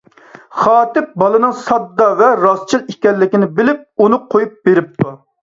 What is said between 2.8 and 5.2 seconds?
ئىكەنلىكىنى بىلىپ ئۇنى قويۇپ بېرىپتۇ.